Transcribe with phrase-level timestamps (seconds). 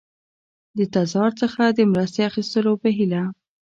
[0.77, 3.23] د تزار څخه د مرستې اخیستلو په هیله.